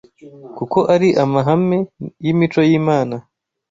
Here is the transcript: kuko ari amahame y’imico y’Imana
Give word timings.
kuko 0.57 0.79
ari 0.93 1.09
amahame 1.23 1.77
y’imico 2.25 2.59
y’Imana 2.69 3.15